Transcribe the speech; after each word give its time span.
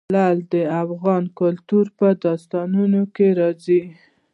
لعل 0.13 0.37
د 0.53 0.55
افغان 0.83 1.23
کلتور 1.39 1.85
په 1.97 2.07
داستانونو 2.23 3.01
کې 3.15 3.27
راځي. 3.39 3.81